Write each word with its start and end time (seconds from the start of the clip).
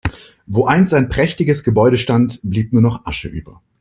Wo 0.47 0.65
einst 0.65 0.95
ein 0.95 1.09
prächtiges 1.09 1.63
Gebäude 1.63 1.99
stand, 1.99 2.39
blieb 2.41 2.73
nur 2.73 2.81
noch 2.81 3.05
Asche 3.05 3.27
über. 3.27 3.61